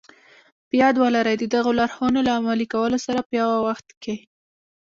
په 0.67 0.73
ياد 0.81 0.95
ولرئ 0.97 1.35
د 1.39 1.43
دغو 1.55 1.71
لارښوونو 1.79 2.19
له 2.27 2.31
عملي 2.39 2.67
کولو 2.73 2.97
سره 3.05 3.19
په 3.27 3.33
يوه 3.41 3.57
وخت 3.67 3.87
کې. 4.03 4.15